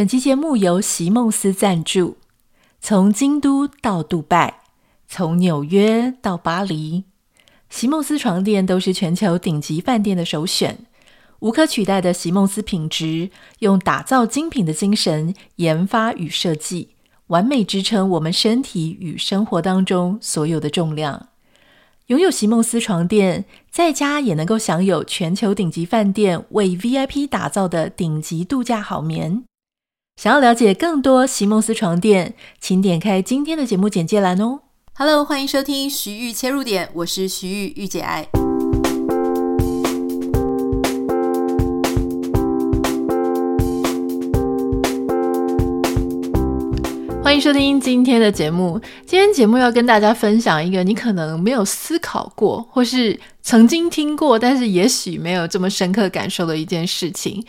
[0.00, 2.16] 本期节目由席梦思赞助。
[2.80, 4.60] 从京都到杜拜，
[5.06, 7.04] 从纽约到巴黎，
[7.68, 10.78] 席梦思床垫都是全球顶级饭店的首选。
[11.40, 13.28] 无可取代的席梦思品质，
[13.58, 16.94] 用打造精品的精神研发与设计，
[17.26, 21.28] 完美支撑我们身体与生活当中所有的重量。
[22.06, 29.44] 拥有席梦思床垫，在家也能够享有全球顶级饭店为 VIP 打造的顶级度假好眠。
[30.22, 34.60] 想要了解更多席梦思床垫，请点开今天的节目简介栏哦。
[34.92, 38.28] Hello，欢迎收听徐玉切入点，我是徐玉玉姐爱。
[47.24, 48.78] 欢迎收听今天的节目。
[49.06, 57.42] 今天节目要跟大家分享一个你可能没有思考过，或是曾经听过，但是也许没有这么深刻感受的一件事情。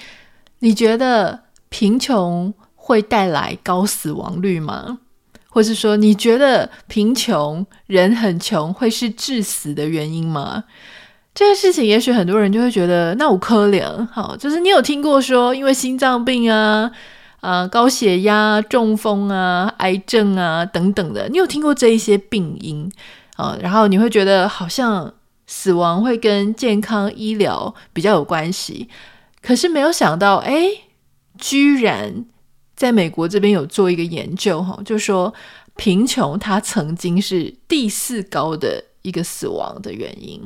[0.59, 2.53] 你觉得贫穷
[2.84, 4.98] 会带来高死亡率吗？
[5.49, 10.63] 或是说，你觉得贫穷，人很穷，会是致死的原因吗？
[11.35, 14.07] 这个事情，也许很多人就会觉得，那我可怜。
[14.07, 16.91] 好，就是你有听过说，因为心脏病啊。
[17.41, 22.88] 啊，高血压、中风啊、癌症啊等等的，你有听过这一些病因
[23.35, 23.57] 啊？
[23.60, 25.12] 然后你会觉得好像
[25.48, 28.88] 死亡会跟健康医疗比较有关系，
[29.41, 30.68] 可是没有想到，哎，
[31.40, 32.26] 居然
[32.82, 35.32] 在美国这边有做一个研究，哈，就说
[35.76, 40.41] 贫穷它曾经是第四高的一个死亡的原因。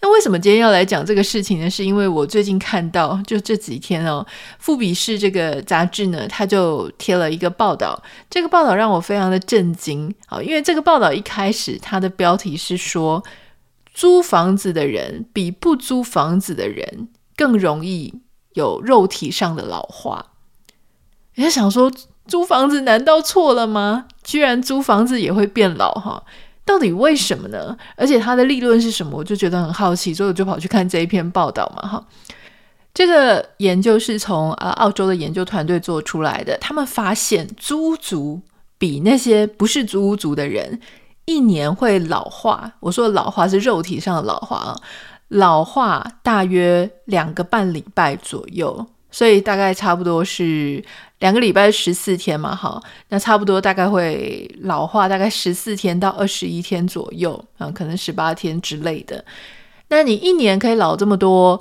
[0.00, 1.68] 那为什么今天要来讲这个事情呢？
[1.68, 4.26] 是因为我最近看到，就这几天哦，
[4.58, 8.02] 《富比士》这个杂志呢，它就贴了一个报道。
[8.30, 10.40] 这个报道让我非常的震惊啊！
[10.40, 13.22] 因为这个报道一开始，它的标题是说，
[13.92, 18.14] 租房子的人比不租房子的人更容易
[18.54, 20.24] 有肉体上的老化。
[21.38, 21.88] 人家想说，
[22.26, 24.06] 租房子难道错了吗？
[24.24, 26.20] 居然租房子也会变老哈！
[26.64, 27.76] 到底为什么呢？
[27.94, 29.16] 而且它的立论是什么？
[29.16, 31.88] 我就觉得很好奇，所以我就跑去看这一篇报道嘛。
[31.88, 32.04] 哈，
[32.92, 36.58] 这个研究是从啊澳洲的研究团队做出来的。
[36.60, 38.40] 他们发现租族
[38.76, 40.80] 比那些不是租族的人
[41.24, 42.72] 一年会老化。
[42.80, 44.76] 我说老化是肉体上的老化啊，
[45.28, 48.88] 老化大约两个半礼拜左右。
[49.10, 50.82] 所以大概差不多是
[51.20, 59.24] 两个礼拜十四天嘛，哈，那差不多大概会老化大概十四天到二十一天左右啊，可能十八天之类的。
[59.88, 61.60] 那你一年可以老这么多，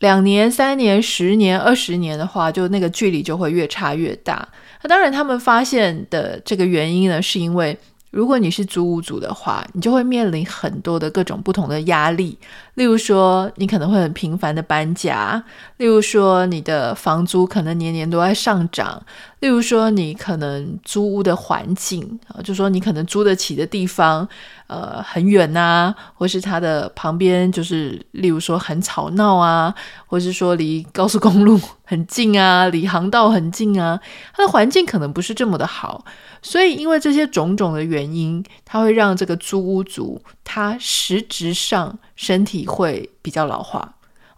[0.00, 4.46] 两年、三年、十年、二十年的话，就那个距离就会越差越大。
[4.82, 7.76] 那当然，他们发现的这个原因呢，是因为。
[8.10, 12.38] 如果你是租屋族的话，你就会面临很多的各种不同的压力。
[12.78, 15.42] 例如说，你可能会很频繁的搬家；
[15.78, 19.02] 例如说，你的房租可能年年都在上涨；
[19.40, 24.28] 例如说，你可能租屋的环境啊，就说你可能租得起的地方，
[24.68, 29.74] 呃，很远呐、或是它的旁边就是，例如说很吵闹啊，
[30.06, 33.98] 或是说离高速公路很近啊，离航道很近啊，
[34.32, 36.04] 它的环境可能不是这么的好。
[36.40, 43.96] 所以，因为这些种种的原因，它会让这个租屋族他实质上身体会比较老化。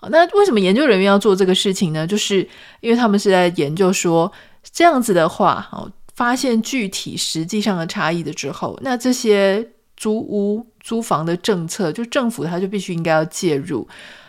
[0.08, 2.06] 那为什么研究人员要做这个事情呢？
[2.06, 2.48] 就是
[2.80, 4.32] 因为他们是在研究说，
[4.72, 13.86] 这样子的话，哦，发现具体实际上的差异的之后，那这些租屋租房的政策，就政府他就必须应该要介入。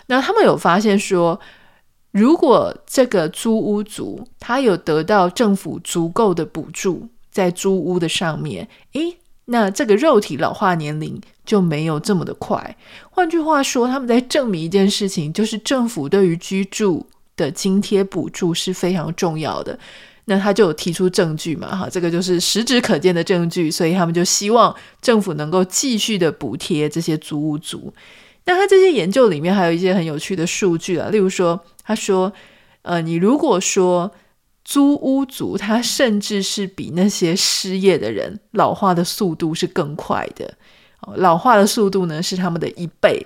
[0.07, 1.39] 那他们有发现说，
[2.11, 7.07] 如果这个租屋族他有得到政府足够的补助。
[7.31, 11.17] 在租屋的上面，诶，那这个肉体老化年龄
[11.51, 12.77] 就没有这么的快。
[13.09, 19.77] 换句话说，他们在证明一件事情，就是政府对于居住的津贴补助是非常重要的。
[20.23, 27.93] 那他就提出证据嘛，哈，这个就是实质可见的证据，所以他们就希望政府能够继续的补贴这些租屋族。
[28.45, 32.31] 那他这些研究里面还有一些很有趣的数据啊，例如说，他说，
[32.83, 34.09] 呃，你如果说。
[34.63, 40.53] 租屋族，他甚至是比那些失业的人老化的速度是更快的，
[41.15, 43.21] 老化的速度呢是他们的一倍。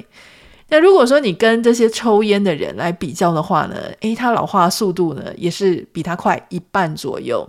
[0.69, 7.47] 那如果说你跟这些抽烟的人来比较的话呢，诶，他老化速度呢也是比他快一半左右。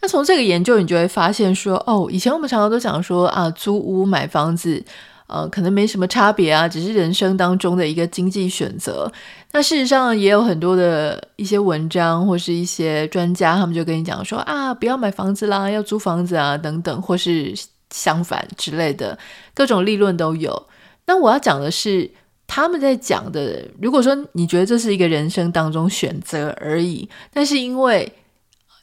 [0.00, 4.84] 那从这个研究，你就会发现说，哦，以前我们常常都讲说啊，租屋买房子。
[5.32, 9.08] 呃，可能没什么差别啊，只是人生当中的一个经济选择。
[9.52, 17.54] 那事实上也有很多的一些文章或是一些专家，他们就跟你讲说啊，不要买房子啦，要租房子啊，等等，或是
[17.90, 19.18] 相反之类的
[19.54, 20.68] 各种立论都有。
[21.06, 22.10] 那我要讲的是，
[22.46, 28.12] 他们在讲的，如果说你觉得这是一个人生当中选择而已，但是因为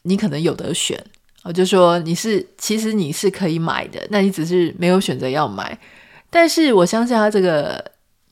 [0.04, 1.02] 你可能有得选，
[1.44, 5.78] 我就说你是其实你是可以买的，那你只是没有选择要买。
[6.30, 7.84] 但是我相信他这个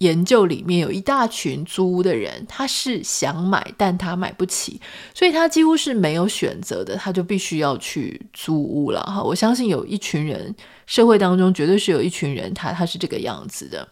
[0.06, 4.80] 研究里面有一大群租屋的人，他是想买，但他买不起，
[5.14, 9.24] 所以他几乎是没有选择的，他就必须要去租屋了哈。
[9.24, 10.56] 我相信有一群人，
[10.86, 13.88] 社会当中绝对是有一群人，他他是这个样子的，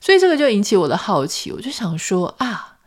[0.00, 2.78] 所以这个就引起我的好奇，我就想说啊，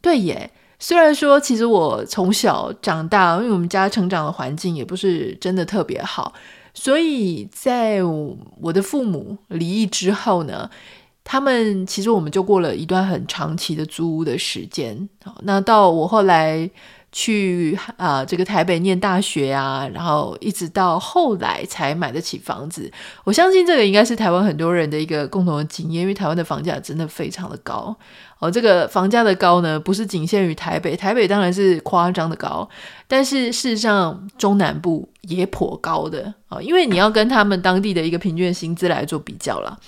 [0.00, 6.32] 对耶，虽然说其实我从小长大，因为我们家成长的环境也不是真的特别好。
[6.74, 10.70] 所以在我的父母离异之后呢，
[11.30, 15.06] 他们其实我们就过了一段很长期的租屋的时间。
[15.42, 16.68] 那到我后来
[17.12, 22.90] 去啊、这个台北念大学啊，然后一直到后来才买得起房子。
[23.24, 27.94] 我相信这个应该是台湾很多人的一个共同的经验，因为台湾的房价真的非常的高。
[28.38, 32.66] 哦，这个房价的高呢，不是仅限于台北，台北当然是夸张的高，
[33.06, 39.78] 但是事实上中南部也颇高的啊，因为你要跟他们当地的一个平均薪资来做比较了。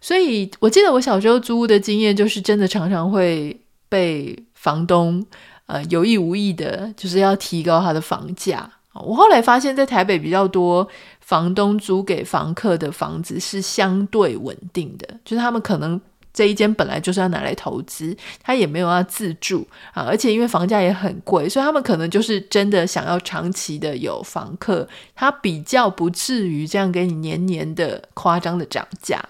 [0.00, 5.24] 所以我记得我小时候租屋的经验，就是真的常常会被房东
[5.66, 8.70] 呃有意无意的，就是要提高他的房价。
[8.94, 10.88] 我后来发现，在台北比较多
[11.20, 16.00] 房东租给房客的房子是相对稳定的，就是他们可能。
[16.32, 29.20] 这一间本来就是要拿来投资，他也没有要自住啊，而且因为房价也很贵，所以他们可能就是真的想要长期的有房客，他比较不至于这样给你年年的夸张的涨价。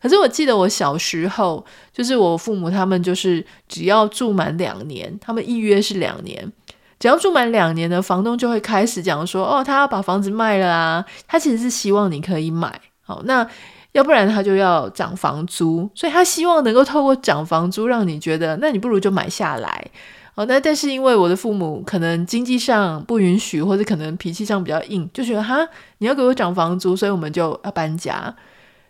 [0.00, 6.52] 可是我记得我小时候，就是我父母他们就是只要住满两年，他们预约是两年，
[6.98, 13.48] 只要住满两年呢房东就会开始讲说，哦，他要把房子卖了啊，他其实是希望你可以买，好那。
[13.92, 19.90] 要不然他就要涨房租，所以他希望能够透过涨房租让你觉得，那你不如就买下来。
[20.34, 25.66] 哦，那但是因为我的父母可能经济上不允许，或者可能脾气上比较硬，就觉得哈，
[25.96, 28.36] 你要给我涨房租，所以我们就要搬家。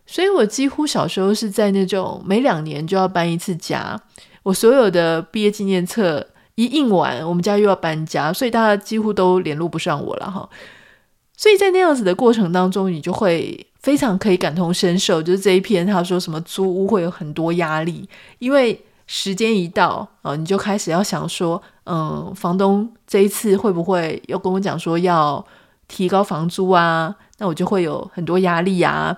[0.07, 4.01] 所以我几乎小时候是在那种每两年就要搬一次家。
[4.43, 10.49] 我所有的毕业纪念册一印完，我们家又要搬家，所以大家几乎都联络不上我了哈。
[11.37, 13.67] 所以在那样子的过程当中，你就会。
[13.79, 18.09] 非常可以感同身受，就是这一篇他说什么租屋会有很多压力，
[18.41, 25.47] 因为时间一到啊，你就开始要想说，嗯，房东这一次会不会又跟我讲说要
[25.87, 27.15] 提高房租啊？
[27.39, 29.17] 那我就会有很多压力啊。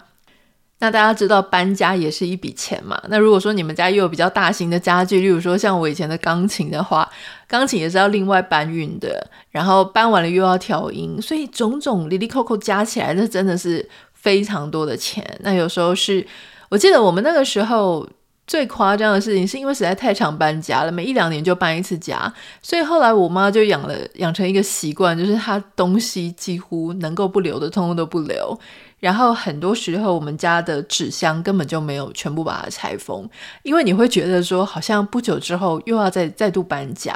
[0.80, 3.00] 那大家知道搬家也是一笔钱嘛？
[3.08, 7.08] 那如果说你们家又有比较大型的家具，例如说像我以前的钢琴的话，
[7.46, 13.88] 钢琴也是要另外搬运的，然后搬完了又要调音，所以种种哩哩扣扣加起来，那真的是。
[14.20, 16.26] 非常多的钱，那有时候是
[16.70, 18.06] 我记得我们那个时候
[18.48, 22.30] 最夸张的事情，是因为实在太常搬家了，每一两年就搬一次家，
[22.60, 28.58] 所以后来我妈就养了养成一个习惯，就是她东西几乎能够不留的，通通都不留。
[28.98, 33.28] 然后很多时候我们家的纸箱根本就没有全部把它拆封，
[33.62, 37.12] 因为你会觉得说好像不久之后又要再再度搬家，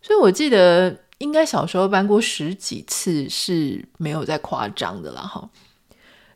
[0.00, 5.48] 所以我记得应该小时候搬过十几次是没有再夸张的了哈。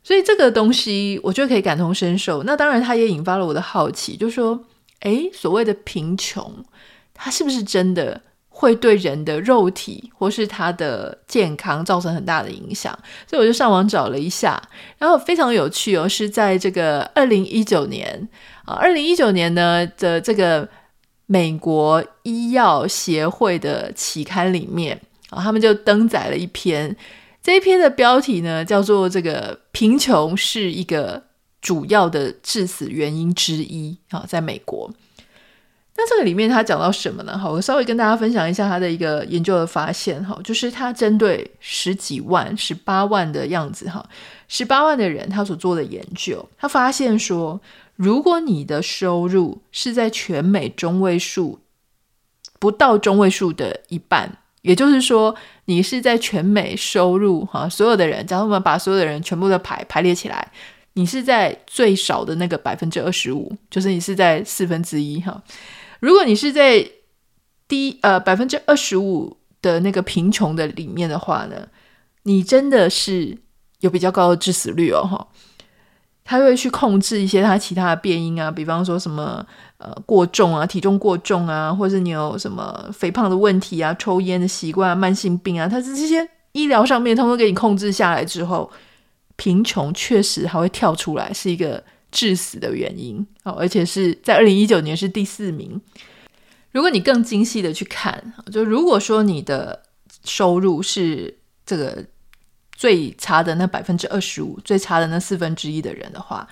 [0.02, 2.44] 所以这个东西，我觉得可以感同身受。
[2.44, 4.64] 那当然，它也引发了我的好奇，就说，
[5.00, 6.64] 诶，所谓的贫穷，
[7.12, 8.20] 它是不是真的
[8.58, 12.98] 会对人的肉体或是他的健康造成很大的影响？
[13.26, 14.60] 所以我就上网找了一下，
[14.96, 18.26] 然后非常有趣哦，是在这个二零一九年
[18.64, 20.66] 啊，二零一九年呢的这个
[21.26, 24.98] 美国医药协会的期刊里面
[25.28, 26.96] 啊，他们就登载了一篇。
[27.42, 31.22] 这一篇的标题呢，叫做“这个贫穷是一个
[31.60, 34.90] 主要的致死原因之一”啊，在美国。
[35.96, 37.36] 那这个里面他讲到什么呢？
[37.36, 44.06] 好，我稍微跟大家分享一下他的一个研究的发现哈，就是他针对十几万、十八万的样子哈，
[44.46, 47.60] 十八万的人他所做的研究，他发现说，
[47.96, 51.60] 如果你的收入是在全美中位数
[52.58, 54.38] 不到中位数的一半。
[54.62, 55.32] 也就是说，
[55.66, 60.50] 你是在全美收入哈，所有的人，假如我们把所有的人全部都排排列起来，
[60.94, 65.40] 你是在最少的那个百分之二十五，就是你是在四分之一哈。
[66.00, 66.88] 如果你是在
[67.68, 71.68] 低呃百分之二十五的那个贫穷的里面的话呢，
[72.24, 73.36] 你真的是
[73.80, 75.28] 有比较高的致死率哦哈。
[76.28, 79.46] 他会去控制一些他其他的变因啊，比方说什么
[79.78, 88.68] 呃过重啊，体重过重啊，或者你有什么肥胖的问题啊，抽烟的习惯啊，慢性病啊，他是这些医疗上面通通给你控制下来之后，
[89.36, 95.80] 贫穷确实还会跳出来是一个致死的原因哦，而且是在二零一九年是第四名。
[96.72, 99.82] 如果你更精细的去看，就如果说你的
[100.24, 102.04] 收入是这个
[102.72, 106.46] 最差的那百分之二十五，最差的那四分之一的人的话，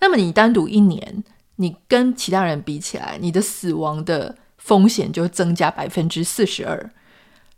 [0.00, 1.22] 那么你单独一年，
[1.56, 6.90] 你跟其他人比起来，你的死亡的风险就增加百分之四十二。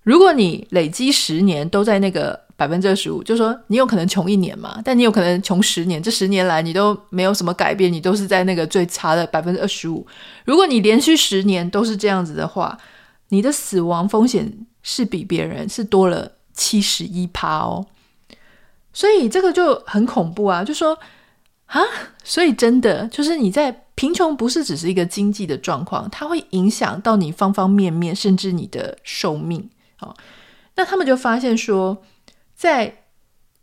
[0.05, 10.07] 如果你累积十年都在那个百分之二十五，就说你有可能穷一年嘛，但你有可能穷十年，这十年来你都没有什么改变，你都是在那个最差的百分之二十五。
[10.45, 12.79] 如果你连续十年都是这样子的话，
[13.31, 17.87] 你的死亡风险是比别人是多了七十一趴哦。
[18.93, 20.97] 所以这个就很恐怖啊，就说
[21.67, 21.81] 啊，
[22.23, 29.71] 所以真的就是你在贫穷不是只是一个经济的状况，它会影响到你方方面面，甚至你的寿命。
[29.97, 30.17] 好，
[30.77, 32.03] 那他们就发现说。
[32.57, 33.03] 在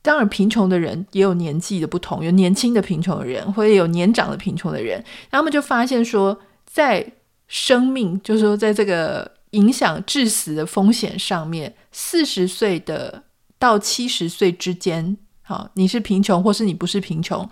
[0.01, 5.01] 当然，贫穷的人也有年纪的不同，有年轻的贫穷的人，或者有年长的贫穷的人。
[5.31, 7.13] 他们就发现说，在
[7.47, 13.23] 生命，就是说，在这个影响致死的风险上面，四十岁的
[13.57, 17.50] 到七十岁之间，好，你是贫穷或是你不是贫穷，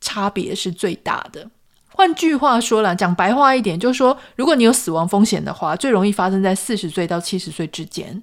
[0.00, 1.50] 差别是最大的。
[1.96, 8.22] 换句话说了，讲白话一点，就是说，如果你有死亡风险的话，最容易发生在四十岁到七十岁之间。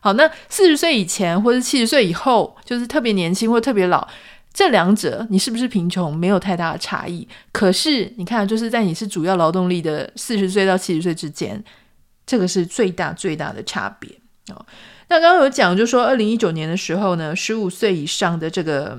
[0.00, 4.06] 好，那四十岁以前或者七十岁以后，就是特别年轻或特别老，
[4.54, 7.26] 这两者你是不是贫穷没有太大的差异。
[7.50, 11.62] 可是你看，就是在你是主要劳动力的四十岁到七十岁之间，
[12.24, 14.08] 这个是最大最大的差别。
[14.54, 14.64] 哦，
[15.08, 18.96] 那刚刚有讲，就是说二零一九年的时候呢，十五岁以上的这个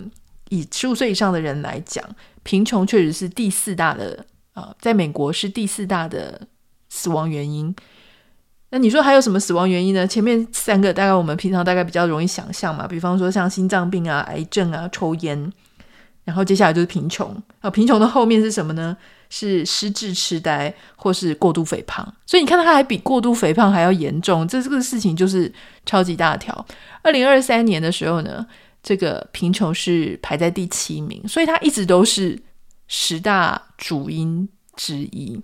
[0.49, 2.03] 以十五岁以上的人来讲，
[2.43, 6.41] 贫穷确实是第四大的啊，在美国是第四大的
[6.89, 7.75] 死亡原因。
[8.71, 10.05] 那你说还有什么死亡原因呢？
[10.05, 15.51] 前面三个大概我们平常大概比较容易想象嘛，比方说像心脏病啊、癌症啊、抽烟，
[16.23, 17.69] 然后接下来就是贫穷啊。
[17.69, 18.95] 贫穷的后面是什么呢？
[19.31, 22.03] 是失智、痴呆或是过度肥胖。
[22.25, 25.51] 所以你看，它还比过度肥胖还要严重，这这个事情就是
[25.85, 26.65] 超级大条。
[27.01, 28.45] 二零二三年的时候呢，
[28.81, 32.41] 这个贫穷是排在第七名，所以它一直都是
[32.87, 35.41] 十大主因之一。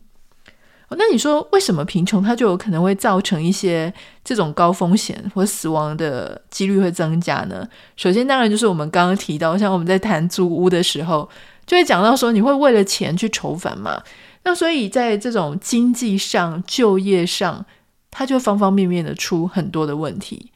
[0.97, 3.91] 那你说为什么贫穷它就有可能会造成一些
[4.23, 7.67] 这种高风险或死亡的几率会增加呢？
[7.97, 11.27] 首先，当然就是我们刚刚提到，像我们在谈租屋的时候，
[11.65, 14.01] 就会讲到说你会为了钱去筹烦嘛。
[14.43, 17.65] 那所以在这种经济上、就业上，
[18.11, 20.51] 它就方方面面的出很多的问题。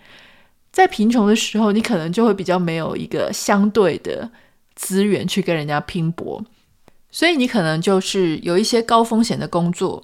[0.71, 4.29] 在贫穷的时候，你可能就会比较没有一个相对的
[4.75, 6.43] 资源去跟人家拼搏，
[7.11, 10.03] 所以你可能就是有一些高风险的工作。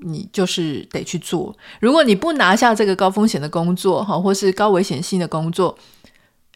[0.00, 1.56] 你就是得去做。
[1.80, 5.74] 如果你不拿下这个高风险的工作，哈，或是高危险性的工作，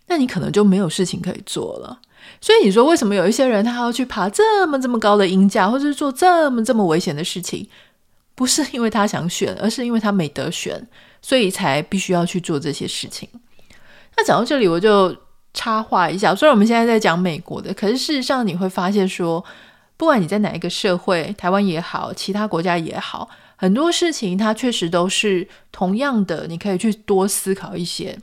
[0.09, 1.99] 那你可能就没有事情可以做了。
[2.39, 7.67] 所以你说，为什么有一些人他要去爬这么这么高的鹰架，或者是做这么这么危险的事情？
[8.35, 10.87] 不是因为他想选，而是因为他没得选，
[11.23, 13.27] 所以才必须要去做这些事情。
[14.17, 15.17] 那讲到这里，我就
[15.55, 16.35] 插话一下。
[16.35, 19.45] 虽然我们现在在讲美国的，可是事实上你会发现说。
[19.97, 28.19] 不管你在哪一个社会，台湾也好，其他国家也好，很多事情它确实都是同样的，你可以去多思考一些。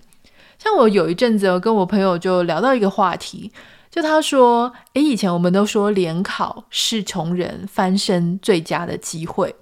[0.58, 3.52] 像我有一阵子，我跟我朋友就聊到一个话题，
[3.92, 9.56] 就他说：“诶，以前我们都说联考是穷人翻身最佳的机会。”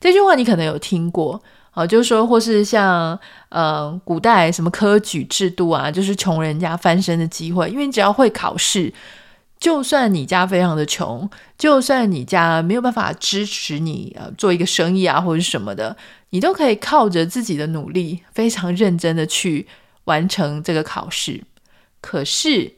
[0.00, 1.40] 这句话你可能有听过
[1.76, 3.18] 啊，就是说，或是像
[3.50, 8.92] 呃，古代什么科举制度啊，就是穷人家翻身的机会，因为你只要会考试。
[9.58, 11.28] 就算你家非常的穷，
[11.58, 15.94] 就算你家没有办法支持你呃做一个生意啊或者什么的，
[16.30, 19.66] 你都可以靠着自己的努力，非常认真的去
[20.04, 21.42] 完成这个考试。
[22.00, 22.72] 可是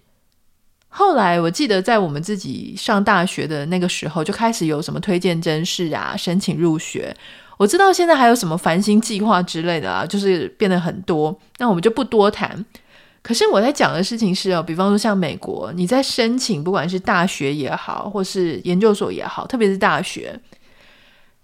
[0.88, 7.16] 后来我记得在我们自己上大学的那个时候，就开始有什么推荐甄试啊，申请入学。
[7.58, 12.64] 我知道现在还有什么繁星计划之类的啊，就是变得很多，那我们就不多谈。
[13.20, 20.40] 可是我在讲的事情是哦，比方说像美国，你在申请不管是大学也好，或是研究所也好，特别是大学，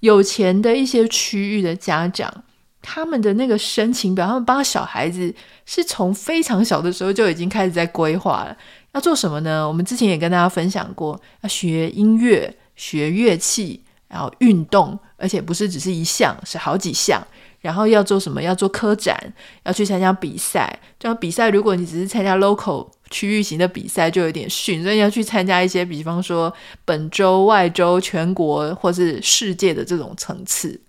[0.01, 2.33] 有钱的一些区域的家长，
[2.81, 5.35] 他们的那个申请表，他们帮小孩子
[5.67, 8.57] 是从非常小的时候就已经开始在规划了。
[8.93, 9.67] 要做什么呢？
[9.67, 13.84] 我们之前也跟大家分享过，要学音乐、学乐器，
[14.15, 17.21] 然后运动，而且不是只是一项，是好几项。
[17.61, 18.41] 然后要做什么？
[18.41, 19.19] 要做科展，
[19.65, 20.79] 要去参加比赛。
[21.01, 24.85] 这样比赛，如果你只是参加 local 区域型的比赛，就有点逊。
[24.85, 26.55] 所以要去参加一些，比方说
[26.85, 30.81] 本州、外州、全国或是世界的这种层次。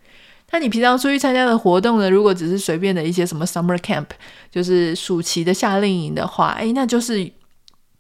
[0.52, 2.08] 那你平常出去参加的活动呢？
[2.08, 4.06] 如果只是随便的一些什么 summer camp，
[4.52, 7.32] 就是暑期的夏令营的话，诶，那就是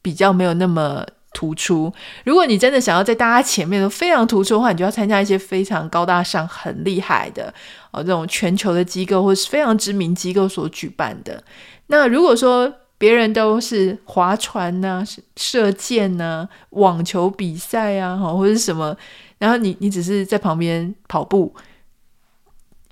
[0.01, 1.03] 比较没有那么
[1.35, 1.93] 突出。
[2.23, 7.53] 如果你真的想要在大家前面都非常突出的话，你就要参加一些非常高大上、很厉害的
[7.91, 11.43] 哦，这种全球的机构或是非常知名机构所举办的。
[11.87, 18.95] 那如果说别人都是划船呐、啊、射箭呐、啊、网球比赛啊，或者是什么，
[19.37, 21.53] 然后你你只是在旁边跑步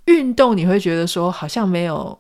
[0.06, 2.20] 运动，你会觉得说好像没有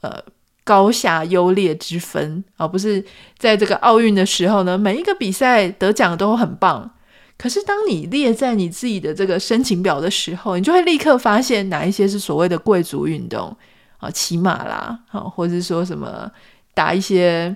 [0.00, 0.22] 呃。
[0.64, 3.04] 高下优劣之分，而不是
[3.36, 6.90] 在这个奥运的时候呢，每一个比赛得奖都很棒。
[7.36, 13.54] 可是当你列在你自己的这个申请表的时候，你就会立刻发现哪一些是所谓的贵族运动
[13.98, 16.30] 啊，骑马啦，啊，或者是说什么
[16.72, 17.54] 打一些，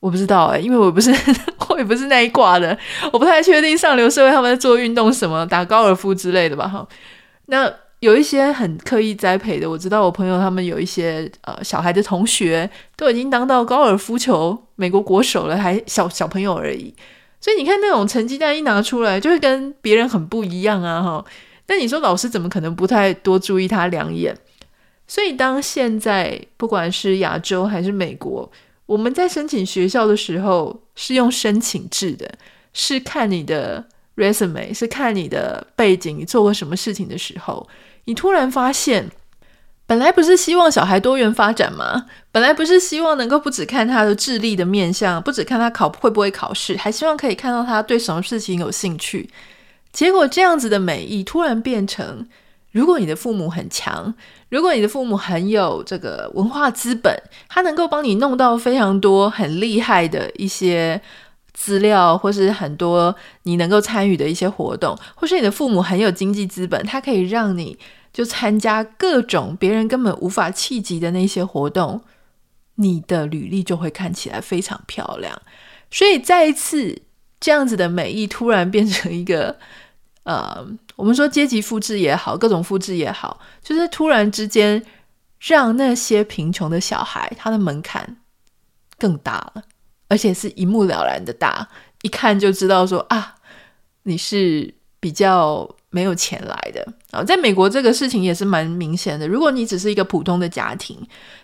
[0.00, 1.14] 我不知道哎、因为我不是
[1.68, 2.76] 我也不是那一挂的，
[3.12, 6.88] 我不太确定上流社会他们在做运动什么，打高尔夫之类的吧，哈，
[7.46, 7.72] 那。
[8.06, 16.94] 有一些很刻意栽培的，我知道我朋友他们有一些呃小孩的同学都已经当到高尔夫球美国国手了，还小小朋友而已。
[17.40, 21.24] 所以你看那种成绩单一拿出来，就会跟别人很不一样啊哈。
[21.66, 24.32] 那你说老师怎么可能不太多注意他两眼？
[25.08, 28.48] 所以当现在不管是亚洲还是美国，
[28.86, 32.32] 我们在申请学校的时候是用申请制的，
[32.72, 33.84] 是看你的。
[34.16, 37.68] resume 是看你的背景，你做过什么事情的时候，
[38.06, 39.10] 你突然发现，
[39.86, 42.06] 本来不是希望小孩多元发展吗？
[42.32, 49.28] 本来不是希望能够不只看他的智力的面相，不只看他考会不会考试，还希望可以看到他对什么事情有兴趣。
[49.92, 52.26] 结果这样子的美意突然变成，
[52.72, 54.14] 如果你的父母很强，
[54.48, 57.16] 如果你的父母很有这个文化资本，
[57.48, 61.00] 他能够帮你弄到非常多很厉害的一些。
[61.56, 67.78] 资料，或是很多你能够参与的一些活动，或是你的父母很有经济资本，他可以让你
[68.12, 72.02] 就参加各种别人根本无法企及的那些活动，
[72.74, 75.40] 你的履历就会看起来非常漂亮。
[75.90, 77.00] 所以再一次
[77.40, 79.56] 这样子的美意突然变成一个，
[80.24, 84.84] 呃，我们说阶级复制也好，各种复制也好，就是突然之间
[85.40, 88.18] 让那些贫穷的小孩他的门槛
[88.98, 89.62] 更大了。
[90.08, 91.66] 而且是一目了然的大，
[92.02, 93.34] 一看就知道说啊，
[94.04, 97.24] 你是比较没有钱来的啊。
[97.24, 99.26] 在美国，这个事情也是蛮明显的。
[99.26, 100.96] 如果你只是一个普通的家庭，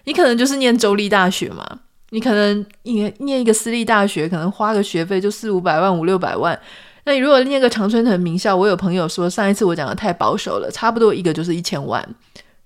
[0.04, 1.66] 你可能就是念州立大学嘛，
[2.10, 6.56] 你可能念念一个私立大学，可能花个学费就四五百万、五六百万。
[7.04, 12.08] 那你如果念个常春藤名校，我有朋友说，上一次我讲的太保守了，差不多一个就是一千万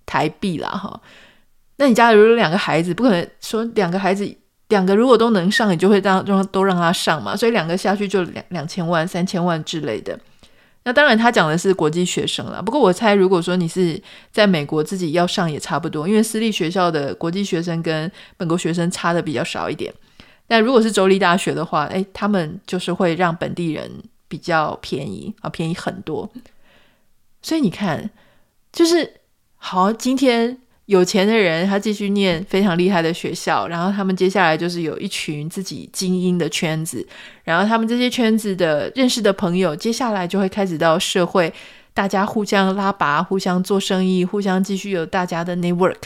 [0.04, 1.00] 台币啦，哈。
[1.78, 4.36] 那你家里如果有两个孩子，不可能说两个孩子。
[4.68, 10.18] 两个如果都能上，你就会让让都让他上嘛，所以两个下去就两两千万、三千万之类的。
[10.82, 12.62] 那当然，他讲的是国际学生了。
[12.62, 14.00] 不过我猜，如果说你是
[14.32, 19.92] 在美国自己要上，也差不多，因为私立学校的国际学生跟本国学生差的比较少一点。
[20.48, 23.90] 但如果是州立大学的话，诶，他们就是会让本地人
[24.28, 26.28] 比较便宜啊，便宜很多。
[27.42, 28.10] 所以你看，
[28.72, 29.20] 就是
[29.56, 30.58] 好，今天。
[30.86, 37.04] 有钱的人，他继续念非常厉害的学校，然后他们接下来就是有一群自己精英的圈子，
[37.42, 41.52] 然后他们这些圈子的认识的朋友，接下来就会开始到社会，
[41.92, 45.96] 大家互相拉拔，互相做生意，互相继续有大家的 network。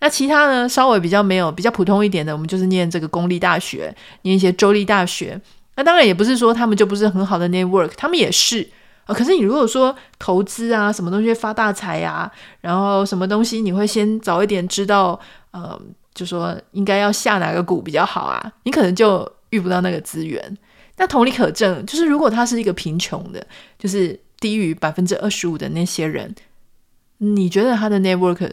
[0.00, 5.40] 那其他呢，稍微比较没有比较普通一点的，我们就是念这个公立大学，念一些州立大学。
[5.76, 8.68] 那当然也不是说他们就不是很好的 network，他们也是。
[9.14, 15.18] 可是你如果说投资啊，什么东西发大财呀、然后什么东西你会先早一点知道，
[15.50, 15.80] 呃，
[16.14, 20.58] 就说应该要下哪个股比较好啊，你可能就遇不到那个资源。
[20.96, 23.46] 那同理可证，就是如果他是一个贫穷的，
[23.78, 26.34] 就是低于百分之二十五的那些人，
[27.18, 28.50] 你觉得他的 network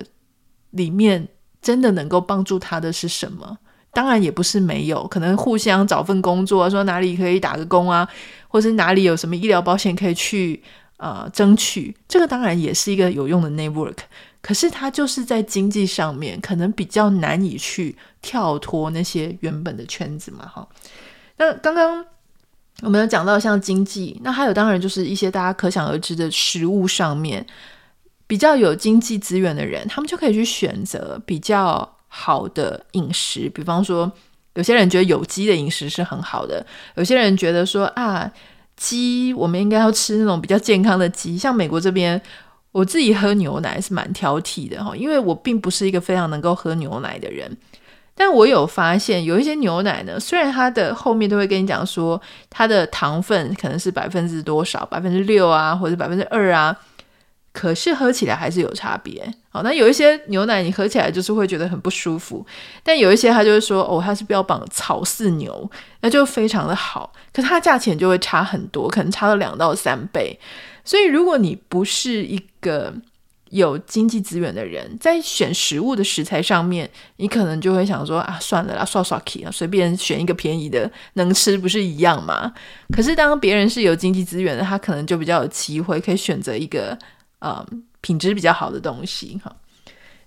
[0.70, 1.28] 里面
[1.62, 3.58] 真的能够帮助他的是什么？
[3.96, 8.06] 当然也不是没有，可能互相找份工作，说哪里可以打个工啊，
[8.50, 10.62] 或是哪里有什么医疗保险可以去
[10.98, 14.00] 呃争取，这个当然也是一个有用的 network。
[14.42, 20.68] 可是它就是在经济上面可能比较难以去跳脱那些原本的圈子嘛，哈。
[21.38, 22.06] 那刚刚
[22.82, 27.46] 我们有讲到像经济，那还有当然就是一些大家可想而知的食物上面
[28.28, 31.95] 比较有经济资源的人，他们就可以去选择比较。
[32.18, 34.10] 好的饮食，比方说，
[34.54, 38.32] 有些人觉得有机的饮食是很好的，有些人觉得说啊，
[38.78, 41.38] 鸡我们应该要吃那种比较健康的鸡。
[41.38, 42.20] 像美国这边，
[42.72, 47.52] 我自己喝牛奶是蛮挑剔的哈，因为我并不是一个非常能够喝牛奶的人。
[48.16, 56.74] 但我有发现，有一些牛奶呢，虽然它的后面都会跟你讲说它的糖分可能是百分之多少，百分之六啊，或者百分之二啊。
[57.56, 62.46] 可是喝起来还是有差别好，那有一些牛奶你喝起来就是会觉得很不舒服，
[62.84, 70.38] 但有一些它就是说哦，它是标榜草饲牛，那就非常的好，可是它价钱就会差很多，可能差了两到三倍。
[70.84, 72.94] 所以如果你不是一个
[73.52, 82.54] 有经济资源的人，在选食物的食材上面，你可能就会想说啊，算了啦，刷刷气啊，随便选一个便宜的能吃，不是一样吗？
[82.94, 86.98] 可是当别人是有经济资源的，他可能就比较有机会可以选择一个
[87.46, 87.66] 啊。
[87.72, 89.52] 嗯品质比较好的东西哈，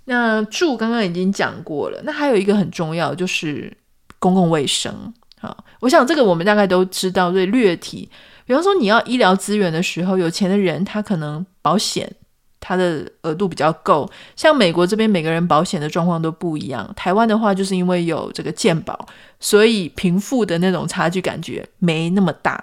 [0.06, 3.72] 那住刚刚已经讲过了，那还有一个很重要就是
[4.18, 4.92] 公共卫生
[5.40, 5.56] 啊。
[5.78, 8.10] 我想这个我们大概都知道，所以略提。
[8.46, 12.12] 比方说你要医疗资源的时候，有钱的人他可能保险
[12.58, 16.92] 他的额度比较够，像美国这边每个人保险的状况都不一样。
[16.96, 19.06] 台湾的话，就是因为有这个健保，
[19.38, 22.60] 所以贫富的那种差距感觉没那么大。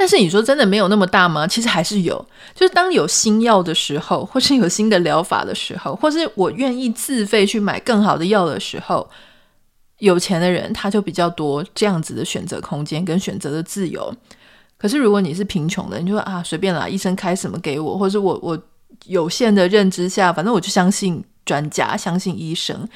[0.00, 1.44] 但是你说真的没有那么大吗？
[1.44, 9.10] 其实还是有，就是当有新药的时候，或是有新的疗法的时候，或是我愿意自费去买更好的药的时候，
[9.98, 14.14] 有钱的人他就比较多这样子的选择空间跟选择的自由。
[14.76, 18.56] 可是如果你是贫穷的，你就说啊随便啦，医生开什么给我，或是我我
[19.06, 22.88] 有限的认知下，反正我就相信专家，相信医生。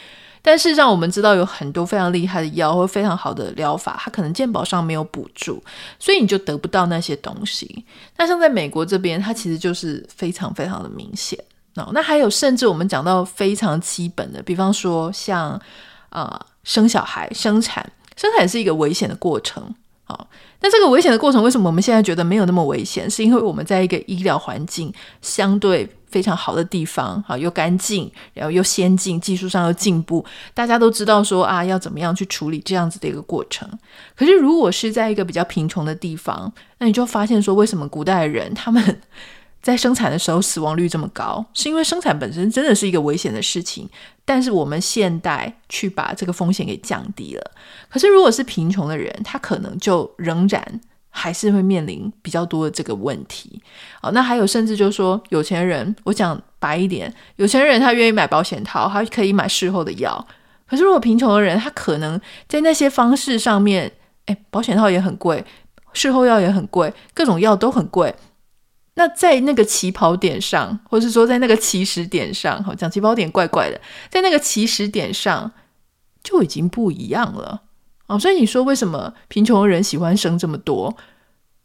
[0.42, 5.62] 但事实上，我们知道有很多非常厉害的药或非常好的疗法，它可能健保上没有补助，
[6.00, 7.84] 所以你就得不到那些东西。
[8.16, 11.38] 那像在美国这边，它其实就是非常非常的明显。
[11.76, 15.50] 哦，那还有甚至我们讲到非常基本的，比方说像
[16.10, 19.62] 啊、呃、生小孩、生产，生产是一个危险的过程。
[20.04, 20.28] 好，
[20.60, 23.08] 那这个危险的过程，为什么我们现在觉得没有那么危险？
[23.08, 33.68] 是因为我们在一个医疗环境相对非常好的地方，好，又干净，然后又先进，技术上又进步，大家都知道说啊，要怎么样去处理这样子的一个过程。
[34.14, 39.00] 可是如果是在一个比较贫穷的地方，那你就发现说，为什么古代的人他们
[39.62, 41.44] 在生产的时候死亡率这么高？
[41.54, 43.88] 是因为生产本身真的是一个危险的事情，
[44.24, 47.50] 但是我们现代去把这个风险给降低了。
[47.88, 50.80] 可是如果是贫穷的人，他可能就仍然。
[51.14, 53.62] 还是会面临比较多的这个问题，
[54.00, 60.26] 好，那还有甚至就是说，有钱人，我讲白一点，有钱人他愿意买保险套，他可以买事后的药。
[60.66, 63.92] 可是如果贫穷的人，他可能在那些方式上面，
[64.24, 65.44] 哎，保险套也很贵，
[65.92, 68.14] 事后药也很贵，各种药都很贵。
[68.94, 75.52] 那在那个起跑点上，或是说在那个起始点上，好，讲起跑点怪怪的，在那个起始点上
[76.24, 77.62] 就已经不一样了。
[78.06, 80.94] 哦，所以你说为什么贫穷的人喜欢生这么多？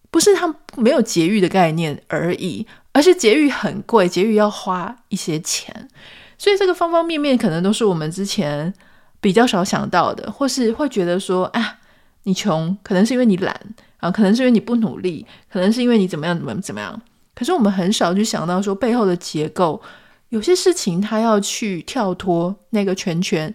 [0.10, 5.90] 不是他没有节育的概念而已，而是节育很贵，节育要花一些钱。
[6.38, 8.74] 所以这个方方面面可能都是我们之前
[9.20, 11.80] 比较少想到的，或是会觉得说，啊，
[12.24, 13.60] 你穷可能是因为你懒
[13.98, 17.02] 啊，可能是因为你不努力，可能是因为你怎么样怎么怎么样。
[17.36, 19.82] 可是我们很少去想到说背后的结构，
[20.30, 23.54] 有些事情他要去跳脱那个圈圈。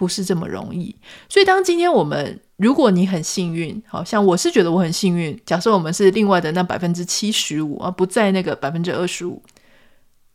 [0.00, 0.96] 不是这么容易，
[1.28, 5.38] 所以当今天我们，如果你很幸运，好像我是觉得我很幸运。
[5.44, 9.42] 假设我们是另外的那百分之七十五，而不在那个百分之二十五，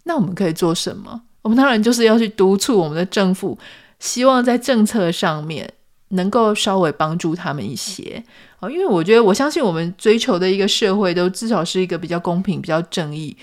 [0.04, 1.24] 那我们可以做什么？
[1.42, 3.58] 我们当然就是要去督促我们的政府，
[3.98, 5.68] 希望在政策上面
[6.10, 8.24] 能够稍微帮助他们一些。
[8.58, 13.36] 好，因为我觉得我相信我们追求的一个社会，都至少是一个比较公平、比较正义。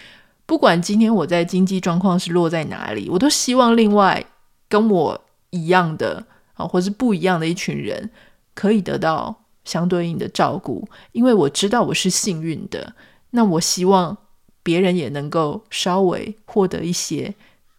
[0.47, 4.25] 不管今天我在经济状况是落在哪里，我都希望另外
[4.69, 5.21] 跟我。
[5.53, 8.11] 一样的啊，或是不一样的一群人，
[8.55, 12.95] 可以得到相对应的照顾，因为我知道我是幸运的。
[13.31, 14.17] 那我希望
[14.63, 17.35] 别人也能够稍微获得一些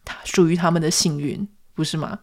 [0.05, 2.19] 他属于他们的幸运，不是吗？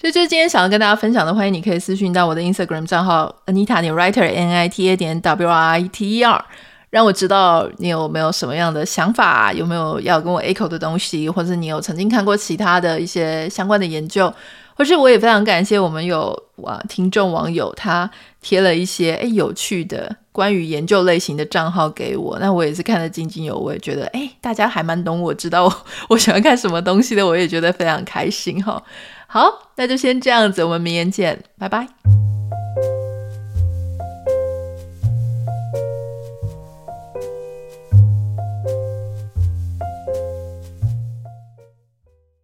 [0.00, 6.18] 所以，就是今天想要跟大家分享的，欢迎你可以私讯到我的 Instagram 账号 Anita 点 Writer N I T A 点 W R I T
[6.18, 6.44] E R。
[6.90, 14.32] 让我知道你有没有什么样的想法，有没有要跟我 echo 的东西，或者你有曾经看过其他的一些相关的研究，
[14.74, 18.10] 或是我也非常感谢我们有啊听众网友他
[18.42, 25.72] 贴了一些诶有趣的关于研究类型的账号给我，那我也是看得津津有味，觉得诶大家还蛮懂我，知道我
[26.08, 28.82] 我喜欢看什么东西的，我也觉得非常开心哈。
[29.28, 32.29] 好，那就先这样子，我们明天见，拜拜。